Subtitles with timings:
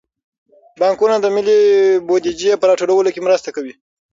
[0.79, 1.59] بانکونه د ملي
[2.07, 3.73] بودیجې په راټولولو کې مرسته کوي.